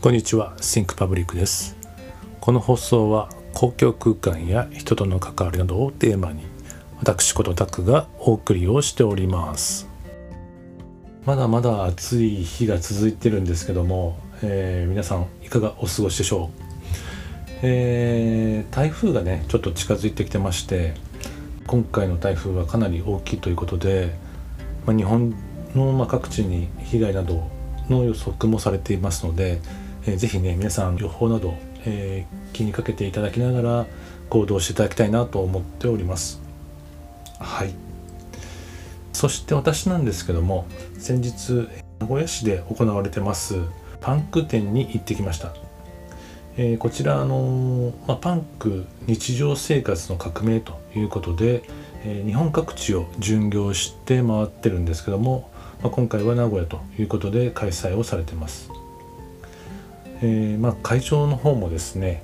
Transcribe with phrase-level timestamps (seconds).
[0.00, 1.76] こんにちは Think Public です。
[2.40, 6.44] この放送は公共空間や人との関わりなどをテーマに
[7.00, 9.88] 私ことタクがお送りをしております。
[11.26, 16.62] まだまだ暑い日が続いてるんですけども、えー、皆さんいかがお過ごしでしょう、
[17.62, 20.94] えー、台風がねちょっと近づいてきてまして
[21.66, 24.14] 今回の台風はかなり大きいということで、
[24.86, 25.34] まあ、日本
[25.74, 27.50] のま各地に被害など
[27.90, 29.60] の予測もされていますので、
[30.08, 31.54] えー、ぜひね皆さん予報など、
[31.84, 33.86] えー、気にかけていただきながら
[34.30, 36.40] 行動していただきたいなと思っております。
[37.38, 37.74] はい。
[39.12, 40.66] そして私なんですけども
[40.98, 41.68] 先日
[42.00, 43.56] 名古屋市で行われてます
[44.00, 45.54] パンク店に行ってきました。
[46.56, 51.62] えー、こちらあの、まあ、パンク日常生活の革命ということで、
[52.04, 55.50] えー、日本各地を巡業して回ってるんですけども、
[55.82, 58.70] まあ、今回は名古屋ということで開催をされてます、
[60.20, 62.22] えーまあ、会場の方もですね、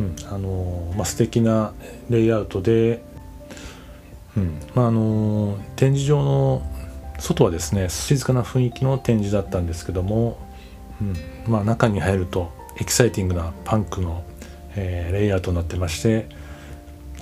[0.00, 1.72] うんあのまあ、素敵な
[2.10, 3.02] レイアウトで、
[4.36, 6.62] うんまあ、あの展示場の
[7.18, 10.38] 外はですね静かな雰囲気の展示だったんですけども、
[11.00, 14.24] うんまあ、中に入るとエキサイティングなパンクの、
[14.76, 16.28] えー、レイアウトになってまして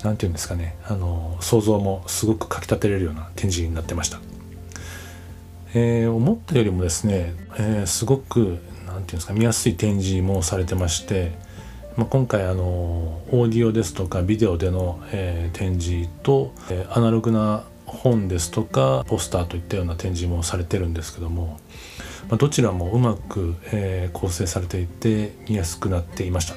[0.04, 4.20] 何て言うんですかねあの想像もすごくかきたてれるような展示になってました、
[5.74, 8.58] えー、思ったよりもですね、えー、すごく
[8.96, 11.32] 何て言うんですか見やすい展示もされてまして、
[11.96, 21.58] まあ、今回あのオーディオですとかビデオでの、えー、展示と、えアナログな本ですとかポスターといったような展示もされてるんですけども
[22.28, 26.56] まあ、どちらもうまく、えー、構成されていて見やすくなっていました。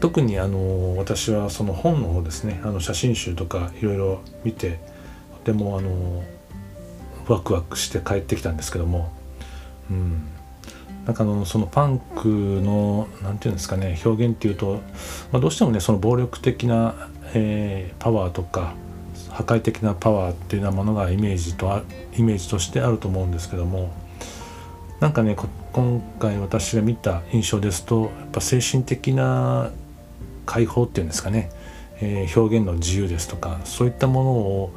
[0.00, 4.80] 特にあの私はその本の方ですねあの写真集とかいろいろ見て
[5.44, 6.22] とてもあの
[7.26, 9.10] ワクワクして帰ってきたんですけども、
[9.90, 10.28] うん、
[11.06, 14.80] なんかのそのパンクの何て言うんですかね表現っていうと、
[15.32, 18.74] まあ、どうしてもねその暴力的な、えー、パワーとか
[19.30, 21.82] 破壊的なパワーっていうようなものがイメージと
[22.16, 23.92] イメージとしてあると思うんですけども
[25.00, 25.36] なんかね
[25.72, 29.72] 今回私が見た印象ですとやっぱ精神的な
[30.46, 31.50] 解放っていうんですかね、
[32.00, 34.74] えー、表現の自由ですとかそういったものを、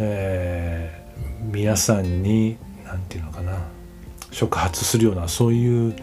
[0.00, 3.58] えー、皆さんに何て言うのかな
[4.30, 5.94] 触発するようなそういう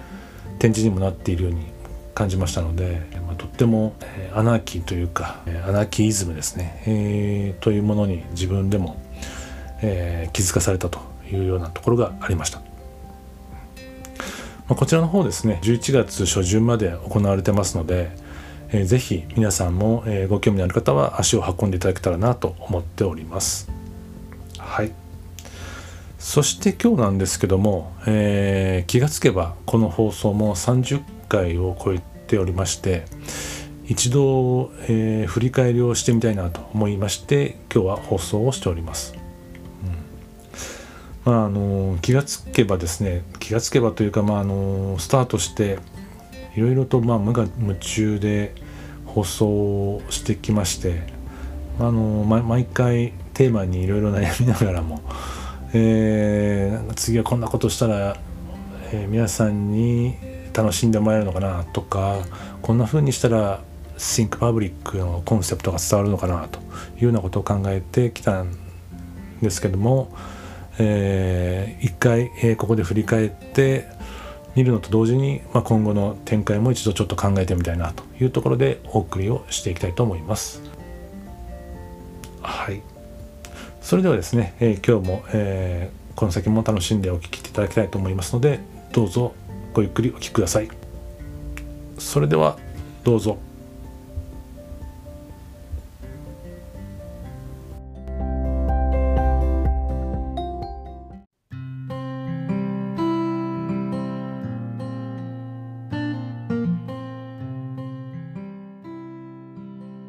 [0.59, 1.65] 展示にもなっているように
[2.13, 8.99] 感じましたので、まあ、とっても、え、アナーキーというか、え、アナーキーイズムですね、えー、というものに自分でも、
[9.81, 10.99] えー、気づかされたと
[11.31, 12.59] いうようなところがありました。
[14.67, 18.11] まあ、こちらの方ですね11月初旬まで行われてますので、
[18.69, 23.76] えー、ぜひ皆さんも、えー、ご興味のある方は足を運んでいただけたらなと思っております
[26.17, 33.05] そして今日なんですけども、えー、気がつけばこの放送も30回を超えておりまして
[33.85, 39.15] 一度、えー、振り返りをしてみたいなと思いまして今日は放送をしております。
[41.23, 45.77] まあ、あの気がつけばですね気がつけばというか、まあ、あのスタートして
[46.55, 48.55] いろいろと、まあ、無我夢中で
[49.05, 51.01] 放送をしてきまして
[51.79, 55.01] あの毎回テーマにいろいろ悩みながらも、
[55.73, 58.17] えー、次はこんなことしたら、
[58.91, 60.15] えー、皆さんに
[60.53, 62.19] 楽しんでもらえるのかなとか
[62.61, 63.61] こんな風にしたら
[63.97, 66.59] Think Public のコンセプトが伝わるのかなと
[66.97, 68.55] いうようなことを考えてきたん
[69.41, 70.11] ですけども
[70.79, 73.87] えー、一回、えー、ここで振り返って
[74.55, 80.76] 見るのと同時に、まあ、今後の展開も一度ちょっと考えてみたいなというところでお送りをしていきたいと思います。
[83.87, 88.59] それではですね、えー、今日も、えー、この先も楽しんでお聴きいただきたいと思いますので
[88.91, 89.33] どうぞ
[89.71, 90.67] ごゆっくりお聴きください。
[91.97, 92.57] それでは
[93.05, 93.37] どうぞ。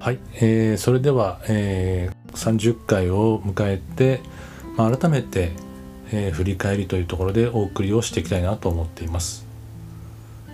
[0.01, 4.21] はい、えー、それでは、えー、30回を迎えて、
[4.77, 5.53] まあ、改めて、
[6.13, 9.45] えー、振り返りというところでお送りをしていきたいなと思っています。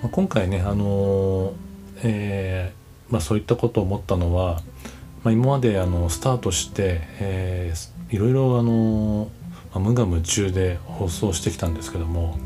[0.03, 1.55] まあ、今回ね、あのー、
[2.03, 4.63] えー、まあ、そういったことを思ったのは、
[5.23, 9.29] まあ、今まであのスタートして、えー、いろいろあの、
[9.73, 12.39] まあ、無我夢中で放送してきたんですけども、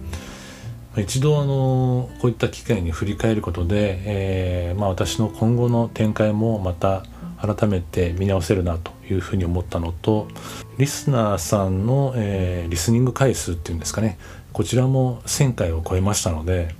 [0.96, 7.04] 一度あのこういった機会に振り返ることで、えー、まあ、私の今後の展開もまた
[7.40, 10.28] 改めて見直せるなというふうに思ったのと
[10.78, 14.18] リスナーさんの、えー、リスニング回数っていうんですかね
[14.52, 16.74] こちらも1,000回を超えましたので、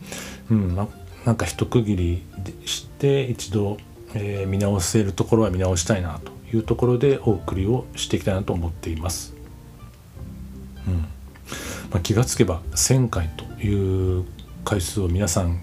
[0.51, 0.89] うんま
[1.25, 2.23] なんか一区切り
[2.65, 3.77] して一度、
[4.15, 9.35] えー、見直せるところは見直したいなというところでお送りをしていきたいなと思っています。
[10.87, 10.95] うん
[11.91, 14.25] まあ、気がつけば1,000回という
[14.65, 15.61] 回数を皆さん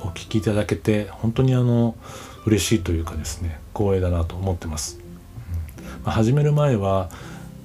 [0.00, 1.96] お聞きいただけて本当にあの
[2.44, 5.05] 嬉しいというかですね光栄だなと思ってます。
[6.10, 7.10] 始める前は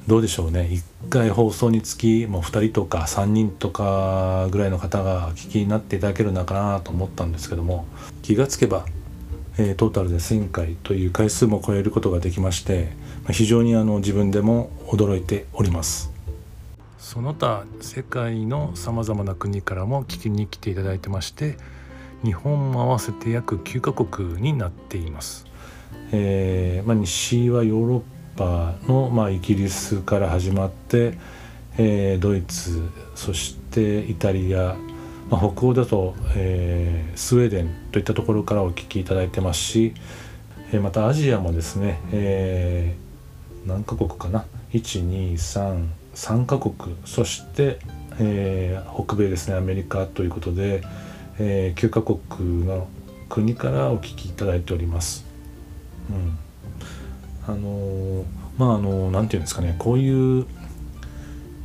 [0.08, 0.68] どうでしょうね
[1.06, 7.86] 1回放送につきもう2人とか3人とかぐらいの方が聞きになっていただけるのかなと思ったんですけども
[8.24, 8.86] 気がつけば、
[9.60, 12.90] えー、トータルで1,000回という回数も超えることができまして、
[13.32, 16.12] 非常にあの自分でも驚いております。
[17.00, 21.58] その他世界のさまざまな国からも聞きに来ていただいてまして
[22.24, 25.46] 日本も合わせて約9カ国になっています。
[26.14, 31.18] えーまあ、西はヨーロッパの、まあ、イギリスから始まって、
[31.78, 34.76] えー、ドイツそしてイタリア、
[35.30, 39.94] まあ、北欧だと、えー、スウェーデンといったところからお聞きいただいてますし、
[40.72, 46.74] えー、またアジアもですね、えー、何カ国かな？1233カ国
[47.06, 47.80] そして、
[48.20, 50.84] えー、北米ですねアメリカということで、
[51.40, 52.88] えー、9カ国の
[53.30, 55.26] 国からお聞きいただいております。
[56.10, 56.38] うん
[57.48, 58.26] あの
[58.58, 60.46] まああの何て言うんですかねこういう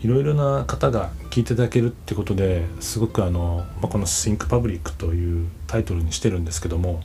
[0.02, 7.02] いろいろな方が聞いていただけるってことですごくあの、まあ、この「Think Public」というタイトルにしてるんですけども、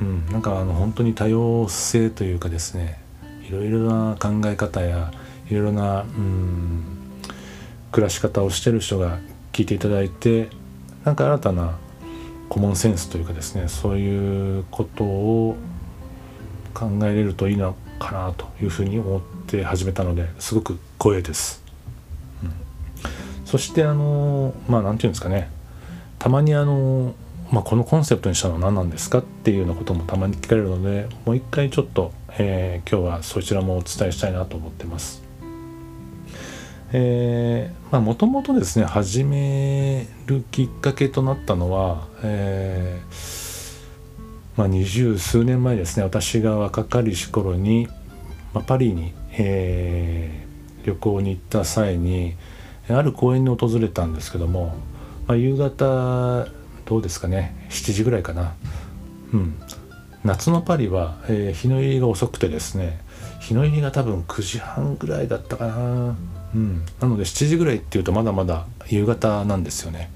[0.00, 3.00] うん、なんかあの本当に多様性というかですね
[3.48, 5.12] いろいろな考え方や
[5.50, 6.82] いろいろな、うん、
[7.92, 9.18] 暮らし方をしてる人が
[9.52, 10.50] 聞いていただいて
[11.04, 11.78] なんか新たな
[12.48, 15.56] コモンセンスというかですねそういうことを
[16.78, 21.60] 考えれるといいのかなというふうに思って始めたのですごく光栄です。
[22.44, 22.52] うん、
[23.44, 25.50] そしてあのまあ何て言うんですかね
[26.20, 27.14] たまにあの、
[27.50, 35.22] まあ、このコンセプトにしたのは何なんですかっていうようなこともたまに聞かれるのでもう一回ちょっと、えー、今日はそちらもお伝えしたいなと思ってます。
[36.90, 43.47] えー、まあもともとですね始めるきっかけとなったのは、えー
[44.58, 47.86] まあ、二十数年前ですね私が若かりし頃に、
[48.52, 52.34] まあ、パリに、えー、旅行に行った際に
[52.88, 54.74] ある公園に訪れたんですけども、
[55.28, 56.48] まあ、夕方
[56.86, 58.54] どうですかね7時ぐらいかな、
[59.32, 59.54] うん、
[60.24, 63.00] 夏のパリは、えー、日の入りが遅くてですね
[63.40, 66.16] 日の入りが多分9時半ぐらいだったかな、
[66.52, 70.10] うん、なので7時ぐらいっていうとまだまだ夕方なんですよね。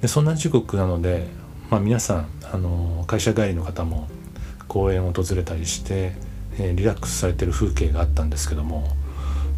[0.00, 1.26] でそんな時刻なので
[1.70, 4.06] まあ、皆さんあの会社帰りの方も
[4.68, 6.12] 公園を訪れたりして、
[6.56, 8.86] えー、リラックスされてる風景があったんですけども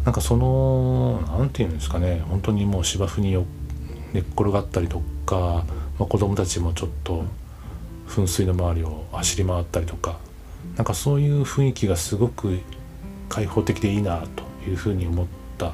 [0.03, 3.33] なんかその何て言うんですかね本当にもう芝生に
[4.13, 5.63] 寝っ転がったりとか、
[5.99, 7.23] まあ、子供たちもちょっと
[8.07, 10.17] 噴水の周りを走り回ったりとか
[10.75, 12.57] なんかそういう雰囲気がすごく
[13.29, 15.27] 開放的でいいなというふうに思っ
[15.59, 15.73] た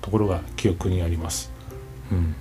[0.00, 1.52] ところが記憶にあります。
[2.10, 2.34] うん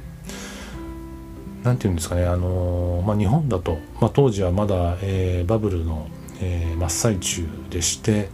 [1.63, 6.07] 何て言うんですかねあのまあ、日本だと、まあ、当時はまだ、えー、バブルの、
[6.41, 8.29] えー、真っ最中でして、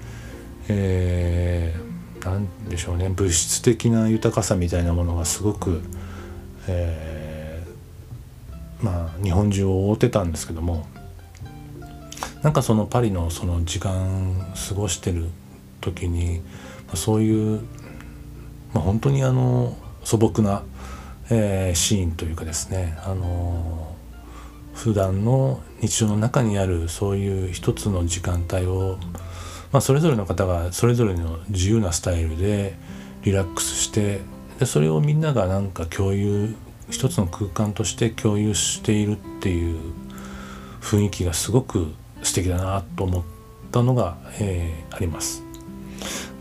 [0.67, 5.81] えー、でしょうね物質的な豊かさみたいなものがすごく、
[6.67, 10.87] えー、まあ日本中を覆ってたんですけども
[12.41, 15.27] なんかそのパリのその時間過ごしてる
[15.81, 16.39] 時に、
[16.87, 17.61] まあ、そういう、
[18.73, 20.63] まあ、本当にあの素朴な
[21.29, 28.97] えー、シーンというかですね、あのー、普段の日常の中にあるそういう一つの時間帯を、
[29.71, 32.75] まあ、それぞれの方がそれぞれの自由なスタイルで
[33.23, 34.21] リラックスして
[34.59, 36.55] でそれをみんながなんか共有
[36.89, 39.79] 一つの空間として共有しているっていう
[40.81, 41.93] 雰囲気がすごく
[42.23, 43.23] 素敵だなと思っ
[43.71, 45.43] たのが、えー、あります。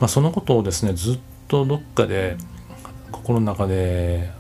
[0.00, 1.18] まあ、そのことをですねずっ
[1.48, 2.36] とどっかで
[3.10, 4.30] 心の中で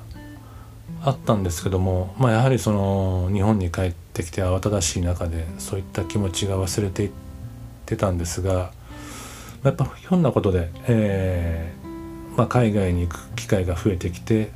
[1.02, 7.10] あったんですけども、まあ、やはりその日本に帰ってきて慌ただしい中でそういった気持ちが忘れていっ
[7.86, 8.72] てたんですが
[9.64, 14.50] やっぱひょんなことで、えーまあ、海外に行く機会が増えてきて、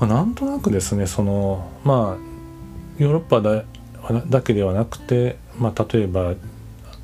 [0.00, 3.64] まあ、なんとなくですねそのまあヨーロッパだ
[4.28, 6.34] だけではなくて、まあ、例えば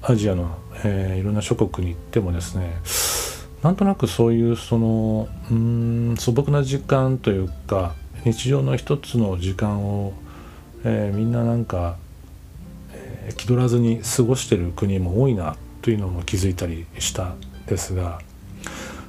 [0.03, 2.77] アジアの、えー、いろんな諸国に行ってもですね
[3.63, 7.95] なんとなくそういうそのうん素朴な時間というか
[8.33, 10.13] 日常の一つの時間を、
[10.85, 11.97] えー、みんななんか、
[12.93, 17.35] えー、気取らずに過ごしてる国も多いなというのも気づいたりした
[17.67, 18.21] ですが、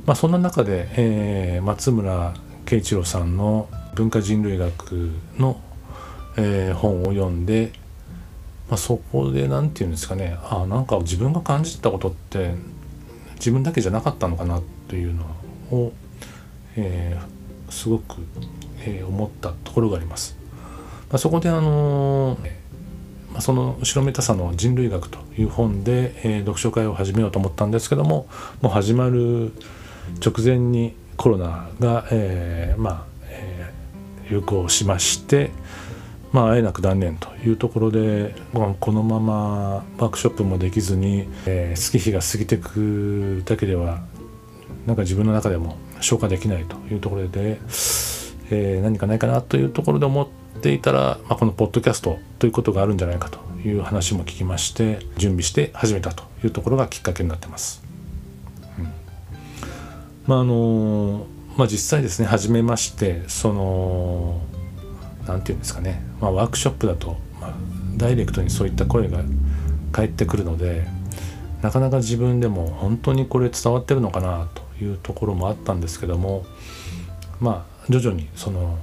[0.05, 2.33] まあ、そんな中で、えー、松村
[2.65, 5.59] 慶一郎さんの文化人類学の、
[6.37, 7.73] えー、本を読んで、
[8.69, 12.53] まあ、そこで何て言うんですかねあなんか自分が感じてたことって
[13.35, 15.23] 自分だけじゃなかったのかなというの
[15.71, 15.91] を、
[16.77, 18.17] えー、すごく、
[18.97, 20.37] え、思ったところがあります。
[21.09, 22.39] まあ、そこであのー、
[23.31, 28.27] まあ、その後ろめたさの人類学という本で、えー、読書会を始めようと思ったんですけども
[28.61, 29.51] もう始まる
[30.23, 35.51] 直前にコロナが、えー、まあ、えー、流行しまして、
[36.31, 44.01] まあ、会えなく断念というところで、まあ、このままワークショップもできずに、えー、月日が過ぎてくだけでは
[44.85, 47.59] なんか自分の中でも消化できないというところで、
[48.51, 50.27] えー、何かないかなというところで思っ
[50.61, 57.83] ていたら、まあ、このポッドキャストということがあるんじゃないかという話も聞きまして準備して始めたというところがきっかけになってます。
[58.77, 58.85] うん、
[60.25, 61.25] まああの
[61.57, 64.41] まあ、実際ですね始めましてその
[65.27, 67.53] 何て言うんですかね、まあ、ワークショップだと、まあ、
[67.97, 69.19] ダイレクトにそういった声が
[69.91, 70.87] 返ってくるので
[71.61, 76.45] なかなか自分でも本当にこれ伝わってるのかなというところもあったんですけども
[77.41, 78.77] まあ徐々にその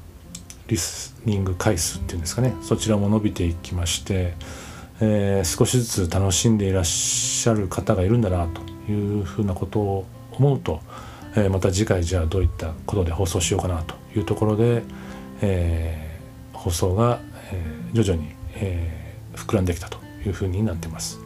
[0.69, 4.35] リスニング回数っていうんですかねそちらも伸びていきまして、
[5.01, 10.81] えー、少しずつ楽しんでいらっしゃる方がいるんだなというふうなことを思うと、
[11.37, 14.83] えー、また次回じゃあどういったことで放送しようかなというところで、
[15.41, 17.21] えー、放送が、
[17.53, 21.21] え徐々に、え膨らんできたというふうになってます。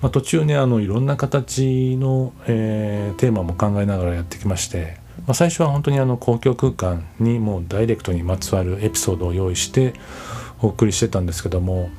[0.00, 4.96] まあ、途中ねあのいろんな形の、えテーマも考えながらやってきまして
[5.28, 9.92] まあ、最初は本当にあの公共空間にもうダイレクトにまつわるエピソードを用意して
[10.62, 11.90] お送りしてたんですけども、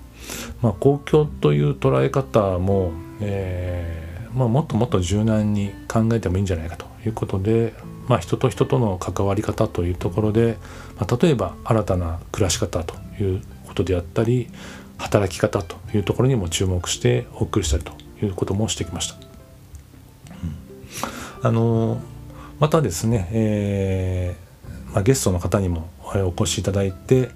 [0.63, 7.75] まあ、公共という捉え方も、えーまあ、もっともっと柔軟に考えてもいいんじゃないかということで、
[8.07, 10.57] まあ、人と人との関わり方というところで、
[10.99, 14.47] まあ、例えば新たな暮らし方ということであったり
[14.97, 17.93] 働き方というところにも注目してお送りしたりと
[18.25, 19.17] いうこともしてきました。
[21.43, 22.01] あの
[22.59, 27.29] またですね、えーまあ、ゲストの方にもお越しいただいて、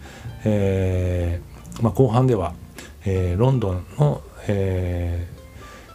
[0.44, 2.54] えーまあ、後半では、
[3.06, 5.28] えー、ロンドンの、え、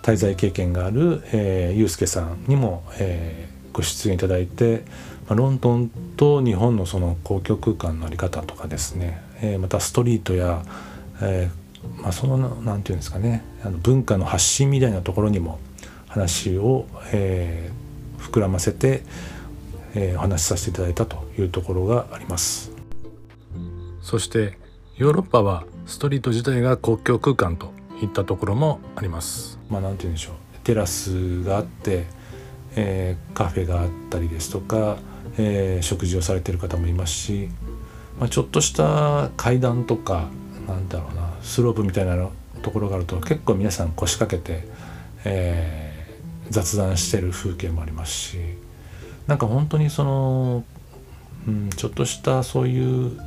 [0.02, 4.85] 滞在経験がある、えー、ゆうすけさんにも、え、ご出演いただいて、
[5.28, 10.62] まあ、ロンドンと日本のその公共空間の在り方とかですね、え、またストリートや、
[11.20, 11.50] え
[11.99, 15.58] まあ、その何て言うんですかねあの文化の発信みたいなところにも
[16.08, 17.88] 話を、えー、
[18.18, 19.02] 膨らませて、
[19.94, 22.72] えー、お話しさせていただいたというところがあります。
[24.02, 24.58] そして
[24.96, 27.72] ヨーロッパはストリート自体が公共空間と
[28.02, 29.58] いったところもあります。
[29.68, 30.34] まあ何て言うんでしょう。
[30.64, 32.06] テラスがあって、
[32.76, 34.98] えー、カフェがあったりですとか、
[35.38, 37.48] えー、食事をされてる方もいますし、
[38.18, 40.28] まあ、ちょっとした階段とか
[40.66, 42.28] なんだろうなスロープみたいな
[42.62, 44.68] ところがあると結構皆さん腰掛けて、
[45.25, 45.88] えー
[46.50, 48.38] 雑談してる風景もありますし
[49.26, 50.64] なんか本当にその、
[51.47, 53.19] うん、ちょっとしたそういう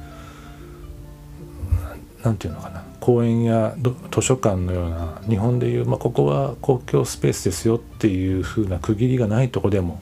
[2.23, 3.75] 何て言うのかな公園や
[4.11, 9.99] 図書館のような日本でいう、まあ、ここは公共スペースですよっていう風な区切りがないとこでも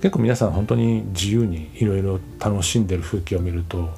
[0.00, 3.90] 結構皆さん本当に自由にいろいろ楽しんでる風景を見ると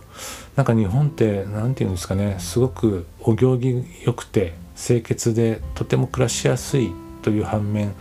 [0.57, 6.93] なんか日本って何て言うんですかねすごくお行儀良くて清潔でとても暮らしやすい
[7.25, 7.95] という反面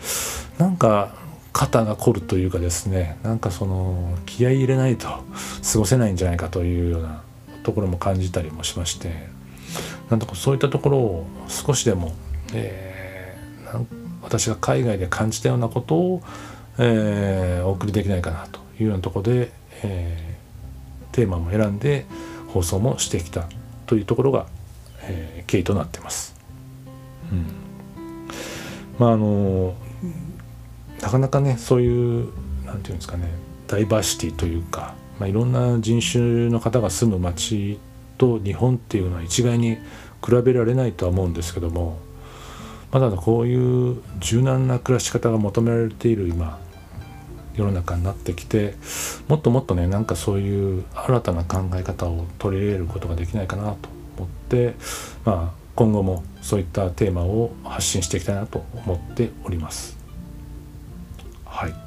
[0.57, 1.15] なんか
[1.53, 7.23] 肩が凝るというかですねなんかその気合い入れないと過ごせないんじゃないかというような
[7.63, 9.13] ところも感じたりもしまして
[10.09, 12.11] なんとかそういったところを少しでも、
[12.53, 13.85] えー、
[14.21, 16.21] 私が海外で感じたようなことを、
[16.77, 19.53] えー、お送りできないかなというようなところで、
[19.83, 22.05] えー、テーマも選んで
[22.49, 23.47] 放送もしてきた
[23.85, 24.47] というところが、
[25.03, 26.35] えー、経緯となってます。
[27.31, 27.62] うん
[28.99, 29.75] まああの
[31.01, 32.31] なかなかねそういう
[32.65, 33.29] 何て言うんですかね
[33.67, 37.79] ダイバーシティというか、まあ、いろんな人種の方が住む町
[38.17, 39.75] と日本っていうのは一概に
[40.23, 41.99] 比べられないとは思うんですけども
[42.91, 46.59] まだこういう柔軟な暮らし方が求められている今
[47.55, 48.75] 世の中になってきて
[49.27, 54.75] もっともっとねなんかそういう新たな考え方を取り入れることができないかなと思って
[55.25, 59.97] まあ今後もそういったテーマを発信していきたいなと思っております。
[61.45, 61.77] はいま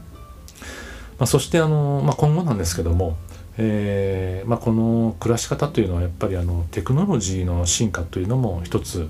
[1.21, 3.17] あ、そしてあの、まあ、今後なんですけども、
[3.59, 9.09] えーまあ、この暮らし方というのはやっぱりあのテクノロジーの進化というのも一つ、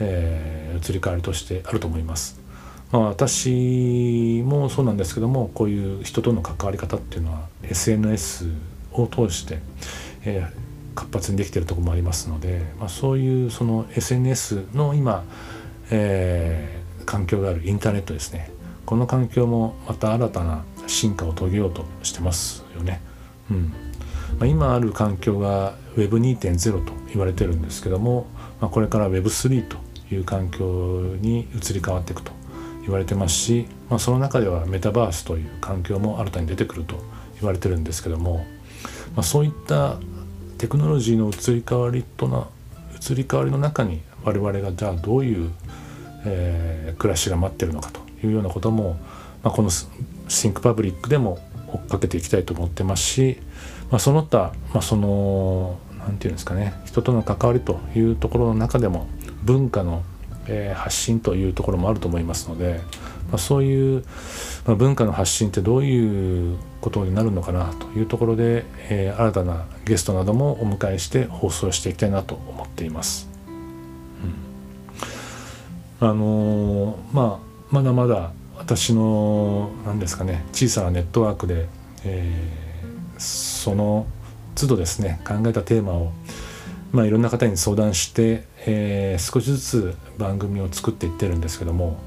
[0.00, 2.40] えー、移り変わりとしてあると思います。
[2.92, 8.46] まあ、私もそうなんですけどもこういう人との関わり方っていうのは SNS
[8.92, 9.58] を通して、
[10.24, 10.65] えー
[10.96, 15.24] 活発にできてるとこもありますので、まあ、そういうその SNS の今、
[15.90, 18.50] えー、環境があるインターネットですね
[18.84, 23.00] この環境もまた新たな進化を遂げようとしてますよね。
[23.50, 23.72] うん
[24.38, 28.26] まあ、今ある環境が Web2.0 と言われてるんですけども、
[28.60, 29.76] まあ、これから Web3 と
[30.14, 32.32] いう環境に移り変わっていくと
[32.82, 36.96] 言われてますし、まあ、その中ではメタバースという環境も新たに出てくると
[37.40, 38.46] 言われてるんですけども、
[39.14, 39.98] まあ、そういった
[40.58, 42.48] テクノロジーの移り変わりとな
[42.96, 45.50] 移り変わりの中に我々がじゃあどういう、
[46.24, 48.98] えー、暮らしが待ってるのかというようなことも、
[49.42, 53.38] まあ、このシンクパブリックでも追っかけていきたいと思ってますし、
[53.90, 59.06] まあ、その他、まあ、その何て言うんですかね人との関わりというところの中でも
[59.42, 60.02] 文化の、
[60.48, 62.80] えー、発信というところもあると思いますので、
[63.30, 64.04] まあ、そういう、
[64.66, 73.28] まあ、文化の発信ってどういうことになるのかなというところで、えー、新たなゲストなどもお迎えして放送していきたいなと思っています。
[76.00, 81.66] うん、あのー、まあまだまだ私の何ですかね小さなネットワークで、
[82.04, 84.06] えー、その
[84.54, 86.12] 都度ですね考えたテーマを
[86.92, 91.98] まあ、いろんな方に相談して、えー、少しずつ番組を作っていってるんですけども、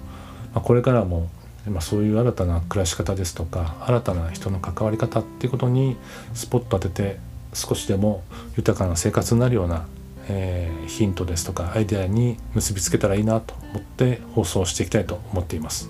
[0.54, 1.30] まあ、これからも、
[1.68, 5.98] まあ、そういう新たな暮らし方ですとか新たな人の関わり方っていうことに
[6.34, 7.20] スポット当てて
[7.54, 8.24] 少しでも
[8.58, 9.88] 豊かな生活になるような、
[10.28, 15.90] えー、ヒントですとかアイデアに結びつけたらいいなと思って放送していきたいと思っています。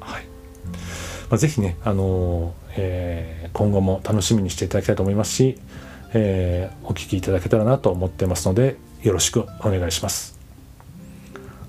[0.00, 0.24] はい
[1.28, 5.58] まあ、ぜひね、あのー、えー、今後も楽しみにしていただきたいと思いますし
[6.18, 10.35] えー、お聞きいただけたらなと思ってますのでよろしくお願いします。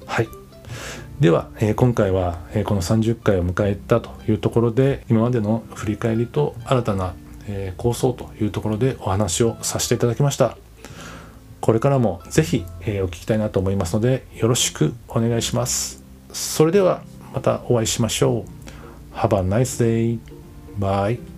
[0.07, 0.27] はい
[1.19, 7.13] では、えー、今回は、えー、この30回を迎えたというところで今までの振り返りと新たな、
[7.47, 10.57] えー、構想というところでお話をさせていただきました
[11.61, 17.01] これからもぜひ、えお聞きたいなと思いますのでよろしくお願いしますそれでは
[17.33, 18.57] またお会いしましょう
[19.17, 20.19] Have a nice day.
[20.77, 21.36] Bye.